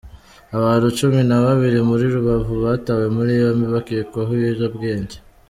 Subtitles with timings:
[0.57, 5.17] Abantu Cumi nababiri muri Rubavu batawe muri yombi bakekwaho ibiyobyabwenge